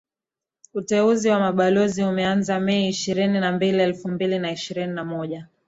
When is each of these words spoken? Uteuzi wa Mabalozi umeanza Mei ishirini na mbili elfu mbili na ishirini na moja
Uteuzi 0.73 1.29
wa 1.29 1.39
Mabalozi 1.39 2.03
umeanza 2.03 2.59
Mei 2.59 2.89
ishirini 2.89 3.39
na 3.39 3.51
mbili 3.51 3.81
elfu 3.81 4.07
mbili 4.09 4.39
na 4.39 4.51
ishirini 4.51 4.93
na 4.93 5.05
moja 5.05 5.47